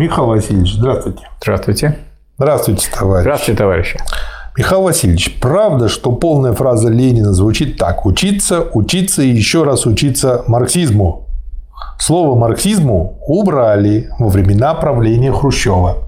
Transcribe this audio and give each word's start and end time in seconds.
Михаил 0.00 0.28
Васильевич, 0.28 0.76
здравствуйте. 0.76 1.28
Здравствуйте. 1.42 1.98
Здравствуйте, 2.38 2.88
товарищ. 2.90 3.22
Здравствуйте, 3.22 3.58
товарищи. 3.58 4.00
Михаил 4.56 4.80
Васильевич, 4.80 5.38
правда, 5.42 5.90
что 5.90 6.12
полная 6.12 6.54
фраза 6.54 6.88
Ленина 6.88 7.34
звучит 7.34 7.76
так. 7.76 8.06
Учиться, 8.06 8.66
учиться 8.72 9.20
и 9.20 9.28
еще 9.28 9.62
раз 9.62 9.84
учиться 9.84 10.42
марксизму. 10.46 11.26
Слово 11.98 12.34
марксизму 12.34 13.18
убрали 13.26 14.08
во 14.18 14.30
времена 14.30 14.72
правления 14.72 15.32
Хрущева. 15.32 15.98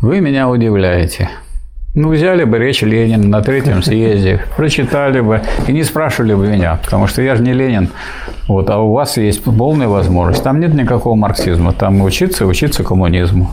Вы 0.00 0.20
меня 0.20 0.48
удивляете. 0.48 1.28
Ну, 1.94 2.10
взяли 2.10 2.44
бы 2.44 2.58
речь 2.58 2.82
Ленина 2.82 3.26
на 3.26 3.42
третьем 3.42 3.82
съезде, 3.82 4.40
прочитали 4.56 5.20
бы 5.20 5.40
и 5.66 5.72
не 5.72 5.82
спрашивали 5.82 6.34
бы 6.34 6.46
меня, 6.46 6.78
потому 6.84 7.06
что 7.06 7.22
я 7.22 7.34
же 7.34 7.42
не 7.42 7.52
Ленин. 7.52 7.88
Вот, 8.46 8.70
а 8.70 8.78
у 8.78 8.92
вас 8.92 9.16
есть 9.16 9.42
полная 9.42 9.88
возможность. 9.88 10.42
Там 10.44 10.60
нет 10.60 10.74
никакого 10.74 11.16
марксизма. 11.16 11.72
Там 11.72 12.00
учиться, 12.02 12.46
учиться 12.46 12.84
коммунизму. 12.84 13.50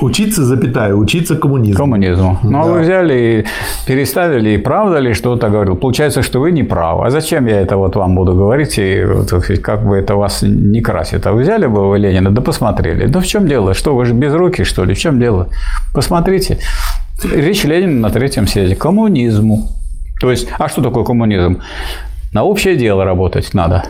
Учиться, 0.00 0.44
запятая, 0.44 0.94
учиться 0.94 1.36
коммунизму. 1.36 1.78
Коммунизму. 1.78 2.38
Ну, 2.42 2.60
а 2.60 2.64
вы 2.64 2.80
взяли 2.80 3.14
и 3.14 3.46
переставили, 3.86 4.50
и 4.50 4.58
правда 4.58 4.98
ли 4.98 5.14
что-то 5.14 5.48
говорил? 5.48 5.76
Получается, 5.76 6.22
что 6.22 6.40
вы 6.40 6.52
не 6.52 6.62
правы. 6.64 7.06
А 7.06 7.10
зачем 7.10 7.46
я 7.46 7.60
это 7.62 7.78
вот 7.78 7.96
вам 7.96 8.14
буду 8.14 8.34
говорить, 8.34 8.78
и 8.78 9.02
вот, 9.04 9.32
как 9.62 9.86
бы 9.86 9.96
это 9.96 10.16
вас 10.16 10.42
не 10.42 10.82
красит? 10.82 11.26
А 11.26 11.32
вы 11.32 11.42
взяли 11.42 11.66
бы 11.66 11.88
вы 11.88 11.98
Ленина, 11.98 12.30
да 12.30 12.42
посмотрели. 12.42 13.06
Да 13.06 13.20
в 13.20 13.26
чем 13.26 13.48
дело? 13.48 13.72
Что, 13.72 13.96
вы 13.96 14.04
же 14.04 14.12
без 14.12 14.34
руки, 14.34 14.64
что 14.64 14.84
ли? 14.84 14.92
В 14.92 14.98
чем 14.98 15.18
дело? 15.18 15.48
Посмотрите. 15.94 16.58
Речь 17.24 17.64
Ленина 17.64 18.08
на 18.08 18.10
третьем 18.10 18.46
съезде. 18.46 18.76
Коммунизму. 18.76 19.68
То 20.20 20.30
есть, 20.30 20.48
а 20.58 20.68
что 20.68 20.82
такое 20.82 21.04
коммунизм? 21.04 21.60
На 22.32 22.42
общее 22.44 22.76
дело 22.76 23.04
работать 23.04 23.54
надо. 23.54 23.84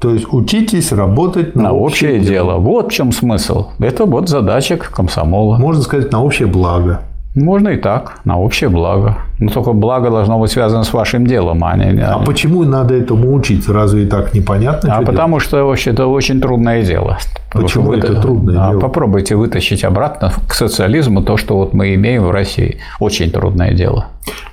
То 0.00 0.12
есть 0.12 0.26
учитесь 0.30 0.92
работать 0.92 1.54
на, 1.54 1.64
на 1.64 1.72
общее, 1.72 2.10
общее 2.16 2.20
дело. 2.20 2.52
дело. 2.52 2.58
Вот 2.58 2.88
в 2.88 2.92
чем 2.92 3.12
смысл. 3.12 3.68
Это 3.78 4.04
вот 4.04 4.28
задача 4.28 4.76
комсомола. 4.76 5.56
Можно 5.58 5.82
сказать, 5.82 6.12
на 6.12 6.22
общее 6.22 6.48
благо. 6.48 7.00
Можно 7.34 7.68
и 7.68 7.76
так, 7.76 8.20
на 8.24 8.38
общее 8.38 8.70
благо. 8.70 9.18
Но 9.38 9.50
только 9.50 9.72
благо 9.72 10.10
должно 10.10 10.38
быть 10.38 10.50
связано 10.50 10.84
с 10.84 10.92
вашим 10.94 11.26
делом, 11.26 11.62
а 11.64 11.76
не... 11.76 12.00
А 12.00 12.18
почему 12.18 12.64
надо 12.64 12.94
этому 12.94 13.34
учиться? 13.34 13.74
Разве 13.74 14.04
и 14.04 14.06
так 14.06 14.32
непонятно? 14.32 14.96
А 14.96 15.02
потому 15.02 15.34
делать? 15.34 15.44
что 15.44 15.64
вообще 15.64 15.90
это 15.90 16.06
очень 16.06 16.40
трудное 16.40 16.82
дело. 16.82 17.18
Почему 17.56 17.92
это 17.92 18.20
трудное 18.20 18.56
а 18.58 18.70
дело? 18.70 18.80
Попробуйте 18.80 19.36
вытащить 19.36 19.84
обратно 19.84 20.32
к 20.48 20.54
социализму 20.54 21.22
то, 21.22 21.36
что 21.36 21.56
вот 21.56 21.74
мы 21.74 21.94
имеем 21.94 22.24
в 22.24 22.30
России. 22.30 22.78
Очень 23.00 23.30
трудное 23.30 23.72
дело. 23.72 24.06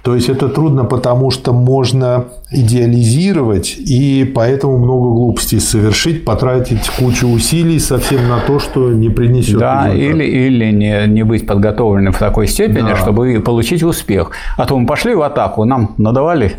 То 0.04 0.16
есть 0.16 0.30
это 0.30 0.50
трудно, 0.50 0.84
потому 0.84 1.32
что 1.32 1.54
можно 1.54 2.26
идеализировать 2.52 3.76
и 3.78 4.32
поэтому 4.36 4.78
много 4.78 5.14
глупостей 5.14 5.60
совершить, 5.60 6.26
потратить 6.26 6.90
кучу 7.00 7.28
усилий 7.28 7.80
совсем 7.80 8.28
на 8.28 8.40
то, 8.40 8.60
что 8.60 8.92
не 8.92 9.10
принесет. 9.10 9.58
Да, 9.58 9.92
или, 9.94 10.24
или 10.24 10.72
не, 10.72 11.08
не 11.08 11.24
быть 11.24 11.48
подготовленным 11.48 12.14
в 12.14 12.20
такой 12.20 12.48
степени, 12.48 12.90
да. 12.90 12.96
чтобы 12.96 13.42
получить 13.44 13.82
успех. 13.82 14.32
А 14.58 14.66
то 14.66 14.78
мы 14.78 14.86
пошли 14.86 15.16
в 15.16 15.22
атаку, 15.22 15.64
нам 15.66 15.96
надавали 15.98 16.54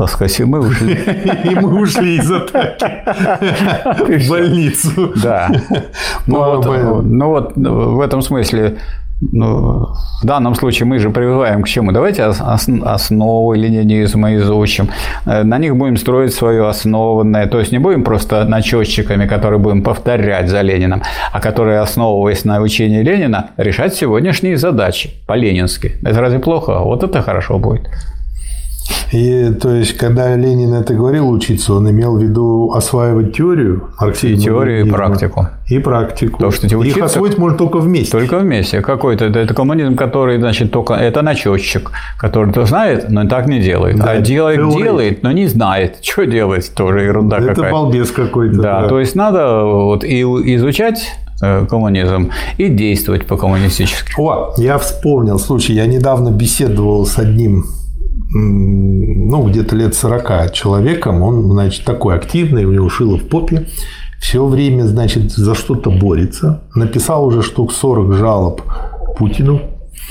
так 0.00 0.08
сказать, 0.08 0.40
и 0.40 0.44
мы 0.44 0.60
ушли. 0.60 0.94
И 1.44 1.54
мы 1.54 1.82
ушли 1.82 2.16
из 2.16 2.30
атаки 2.30 2.84
в 4.18 4.30
больницу. 4.30 5.12
Да. 5.22 5.50
Ну, 6.26 7.02
ну 7.02 7.28
вот 7.28 7.52
в 7.54 8.00
этом 8.00 8.22
смысле 8.22 8.78
ну, 9.20 9.88
в 10.22 10.24
данном 10.24 10.54
случае 10.54 10.86
мы 10.86 10.98
же 10.98 11.10
прививаем 11.10 11.62
к 11.62 11.68
чему? 11.68 11.92
Давайте 11.92 12.22
основы 12.24 13.58
ленинизма 13.58 14.34
изучим. 14.36 14.88
Э, 15.26 15.42
на 15.42 15.58
них 15.58 15.76
будем 15.76 15.98
строить 15.98 16.32
свое 16.32 16.66
основанное. 16.66 17.46
То 17.46 17.58
есть 17.58 17.72
не 17.72 17.78
будем 17.78 18.02
просто 18.02 18.44
начетчиками, 18.44 19.26
которые 19.26 19.58
будем 19.58 19.82
повторять 19.82 20.48
за 20.48 20.62
Лениным, 20.62 21.02
а 21.32 21.40
которые, 21.40 21.80
основываясь 21.80 22.46
на 22.46 22.62
учении 22.62 23.02
Ленина, 23.02 23.50
решать 23.58 23.94
сегодняшние 23.94 24.56
задачи 24.56 25.10
по-ленински. 25.26 25.92
Это 26.02 26.20
разве 26.22 26.38
плохо? 26.38 26.78
Вот 26.78 27.04
это 27.04 27.20
хорошо 27.20 27.58
будет. 27.58 27.90
И 29.12 29.52
то 29.60 29.74
есть, 29.74 29.96
когда 29.96 30.36
Ленин 30.36 30.74
это 30.74 30.94
говорил 30.94 31.28
учиться, 31.30 31.74
он 31.74 31.90
имел 31.90 32.16
в 32.16 32.22
виду 32.22 32.72
осваивать 32.74 33.34
теорию. 33.34 33.88
И 34.22 34.36
теорию, 34.36 34.86
и 34.86 34.90
практику. 34.90 35.48
И 35.68 35.78
практику. 35.78 36.38
То, 36.38 36.50
что 36.50 36.66
учиться, 36.66 36.98
Их 36.98 37.04
освоить 37.04 37.38
можно 37.38 37.58
только 37.58 37.78
вместе. 37.78 38.12
Только 38.12 38.38
вместе. 38.38 38.80
Какой-то 38.80 39.26
это 39.26 39.52
коммунизм, 39.52 39.96
который, 39.96 40.38
значит, 40.38 40.70
только 40.70 40.94
это 40.94 41.22
начетчик, 41.22 41.90
который 42.18 42.52
то 42.52 42.64
знает, 42.66 43.10
но 43.10 43.26
так 43.26 43.46
не 43.46 43.60
делает. 43.60 43.96
Да, 43.96 44.12
а 44.12 44.20
делает, 44.20 44.58
теория. 44.58 44.84
делает, 44.84 45.22
но 45.22 45.32
не 45.32 45.46
знает, 45.46 45.98
что 46.02 46.24
делать, 46.24 46.72
тоже 46.74 47.00
ерунда 47.02 47.38
это 47.38 47.46
какая-то. 47.48 47.62
Это 47.62 47.72
балбес 47.72 48.10
какой-то. 48.10 48.60
Да, 48.60 48.82
да, 48.82 48.88
то 48.88 49.00
есть 49.00 49.16
надо 49.16 49.64
вот 49.64 50.04
и 50.04 50.22
изучать 50.22 51.10
э, 51.42 51.66
коммунизм 51.68 52.30
и 52.58 52.68
действовать 52.68 53.26
по-коммунистически. 53.26 54.12
О, 54.18 54.54
я 54.56 54.78
вспомнил 54.78 55.38
случай. 55.38 55.72
Я 55.72 55.86
недавно 55.86 56.30
беседовал 56.30 57.06
с 57.06 57.18
одним 57.18 57.64
ну, 58.32 59.48
где-то 59.48 59.76
лет 59.76 59.94
40 59.94 60.52
человеком, 60.52 61.22
он, 61.22 61.50
значит, 61.50 61.84
такой 61.84 62.14
активный, 62.14 62.64
у 62.64 62.72
него 62.72 62.88
шило 62.88 63.16
в 63.16 63.28
попе, 63.28 63.66
все 64.20 64.46
время, 64.46 64.84
значит, 64.84 65.32
за 65.32 65.54
что-то 65.54 65.90
борется. 65.90 66.62
Написал 66.74 67.26
уже 67.26 67.42
штук 67.42 67.72
40 67.72 68.14
жалоб 68.14 68.62
Путину. 69.16 69.62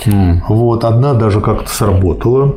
Mm. 0.06 0.42
Вот, 0.50 0.84
одна 0.84 1.14
даже 1.14 1.42
как-то 1.42 1.70
сработала. 1.70 2.56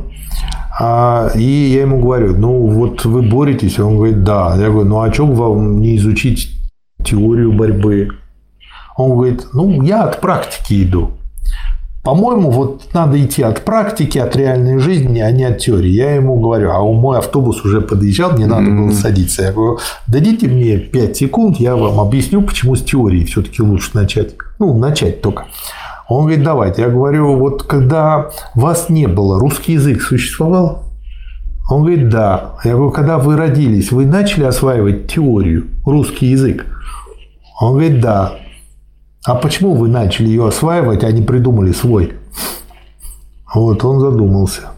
А, 0.79 1.29
и 1.35 1.43
я 1.43 1.81
ему 1.81 2.01
говорю, 2.01 2.35
ну 2.35 2.67
вот 2.67 3.05
вы 3.05 3.21
боретесь, 3.21 3.79
он 3.79 3.97
говорит, 3.97 4.23
да. 4.23 4.55
Я 4.57 4.69
говорю, 4.69 4.89
ну 4.89 5.01
а 5.01 5.11
чем 5.11 5.35
вам 5.35 5.79
не 5.79 5.97
изучить 5.97 6.49
теорию 7.03 7.53
борьбы? 7.53 8.09
Он 8.97 9.11
говорит, 9.11 9.47
ну 9.53 9.83
я 9.83 10.03
от 10.03 10.19
практики 10.19 10.83
иду. 10.83 11.11
По-моему, 12.03 12.51
вот 12.51 12.93
надо 12.93 13.23
идти 13.23 13.41
от 13.43 13.63
практики, 13.63 14.17
от 14.17 14.35
реальной 14.35 14.77
жизни, 14.79 15.19
а 15.19 15.31
не 15.31 15.45
от 15.45 15.59
теории. 15.59 15.89
Я 15.89 16.15
ему 16.15 16.37
говорю, 16.37 16.71
а 16.71 16.81
мой 16.81 17.17
автобус 17.17 17.63
уже 17.63 17.79
подъезжал, 17.79 18.33
мне 18.33 18.45
надо 18.45 18.69
было 18.69 18.91
садиться. 18.91 19.43
Я 19.43 19.53
говорю, 19.53 19.79
дадите 20.07 20.47
мне 20.47 20.77
5 20.77 21.15
секунд, 21.15 21.57
я 21.61 21.77
вам 21.77 22.01
объясню, 22.01 22.41
почему 22.41 22.75
с 22.75 22.83
теории 22.83 23.23
все-таки 23.23 23.61
лучше 23.61 23.91
начать. 23.93 24.35
Ну, 24.59 24.77
начать 24.77 25.21
только. 25.21 25.45
Он 26.09 26.25
говорит, 26.25 26.43
давайте. 26.43 26.81
Я 26.81 26.89
говорю, 26.89 27.37
вот 27.37 27.63
когда 27.63 28.31
вас 28.53 28.89
не 28.89 29.07
было, 29.07 29.39
русский 29.39 29.73
язык 29.73 30.01
существовал? 30.01 30.83
Он 31.69 31.83
говорит, 31.83 32.09
да. 32.09 32.55
Я 32.65 32.73
говорю, 32.73 32.91
когда 32.91 33.17
вы 33.17 33.37
родились, 33.37 33.93
вы 33.93 34.05
начали 34.05 34.43
осваивать 34.43 35.07
теорию, 35.07 35.67
русский 35.85 36.25
язык? 36.27 36.65
Он 37.61 37.71
говорит, 37.73 38.01
да. 38.01 38.33
А 39.25 39.35
почему 39.35 39.73
вы 39.73 39.87
начали 39.87 40.27
ее 40.27 40.47
осваивать, 40.47 41.03
а 41.03 41.11
не 41.11 41.21
придумали 41.21 41.71
свой? 41.71 42.13
Вот 43.53 43.83
он 43.85 43.99
задумался. 44.01 44.73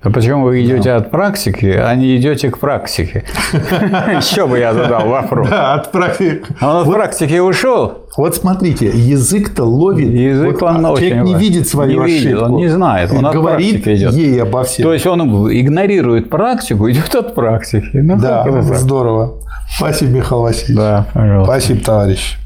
А 0.00 0.10
почему 0.10 0.44
вы 0.44 0.64
идете 0.64 0.90
да. 0.90 0.96
от 0.96 1.10
практики, 1.10 1.66
а 1.66 1.92
не 1.94 2.16
идете 2.16 2.50
к 2.50 2.58
практике? 2.58 3.24
Еще 3.52 4.46
бы 4.46 4.58
я 4.58 4.72
задал 4.72 5.08
вопрос. 5.08 5.48
Да, 5.48 5.74
от 5.74 5.90
практики. 5.90 6.42
А 6.60 6.70
он 6.70 6.82
от 6.86 6.94
практики 6.94 7.38
ушел? 7.38 8.06
Вот 8.16 8.36
смотрите, 8.36 8.86
язык-то 8.86 9.64
ловит. 9.64 10.08
Язык 10.08 10.62
он 10.62 10.86
а 10.86 10.96
Человек 10.96 11.24
не 11.24 11.34
видит 11.34 11.68
свою 11.68 12.02
ошибку. 12.02 12.44
Он 12.44 12.56
не 12.56 12.68
знает, 12.68 13.12
он 13.12 13.30
говорит 13.30 13.86
ей 13.86 14.40
обо 14.40 14.62
всем. 14.62 14.84
То 14.84 14.94
есть 14.94 15.06
он 15.06 15.20
игнорирует 15.52 16.30
практику, 16.30 16.88
идет 16.90 17.14
от 17.14 17.34
практики. 17.34 17.90
Ну, 17.92 18.16
да, 18.18 18.46
здорово. 18.62 19.34
Спасибо, 19.68 20.12
Михаил 20.12 20.42
Васильевич. 20.42 20.76
Да, 20.76 21.06
пожалуйста. 21.12 21.52
Спасибо, 21.52 21.84
товарищ. 21.84 22.38